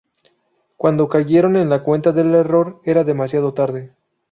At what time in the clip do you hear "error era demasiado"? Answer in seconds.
2.33-3.53